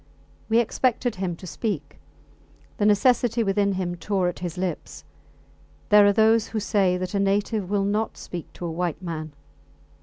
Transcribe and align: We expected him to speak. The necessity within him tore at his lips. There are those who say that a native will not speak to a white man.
We 0.49 0.57
expected 0.57 1.17
him 1.17 1.35
to 1.35 1.45
speak. 1.45 1.99
The 2.77 2.87
necessity 2.87 3.43
within 3.43 3.73
him 3.73 3.93
tore 3.93 4.29
at 4.29 4.39
his 4.39 4.57
lips. 4.57 5.03
There 5.89 6.07
are 6.07 6.11
those 6.11 6.47
who 6.47 6.59
say 6.59 6.97
that 6.97 7.13
a 7.13 7.19
native 7.19 7.69
will 7.69 7.85
not 7.85 8.17
speak 8.17 8.51
to 8.53 8.65
a 8.65 8.71
white 8.71 9.03
man. 9.03 9.31